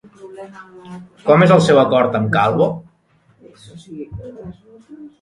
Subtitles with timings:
[1.27, 2.71] Com és el seu acord amb Calvo?